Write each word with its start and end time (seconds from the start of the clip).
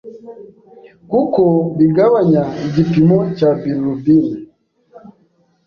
kuko 1.09 1.41
bigabanya 1.77 2.43
igipimo 2.67 3.17
cya 3.37 3.49
bilirubin 3.59 4.25